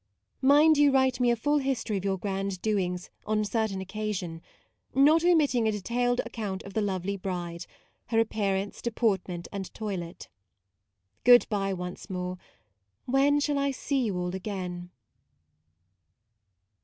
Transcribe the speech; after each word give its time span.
Mind 0.41 0.79
you 0.79 0.91
write 0.91 1.19
me 1.19 1.29
a 1.29 1.35
full 1.35 1.59
history 1.59 1.95
of 1.95 2.03
your 2.03 2.17
grand 2.17 2.59
doings 2.63 3.11
on 3.23 3.41
a 3.41 3.45
certain 3.45 3.81
occasion; 3.81 4.41
not 4.95 5.23
omitting 5.23 5.67
a 5.67 5.71
detailed 5.71 6.19
account 6.25 6.63
of 6.63 6.73
the 6.73 6.81
lovely 6.81 7.15
bride, 7.17 7.67
her 8.07 8.19
appearance, 8.19 8.81
deportment, 8.81 9.47
and 9.51 9.71
toilet. 9.75 10.27
Good 11.23 11.47
bye 11.49 11.73
once 11.73 12.09
more: 12.09 12.39
when 13.05 13.39
shall 13.39 13.59
I 13.59 13.69
see 13.69 14.03
you 14.05 14.17
all 14.17 14.33
again 14.35 14.89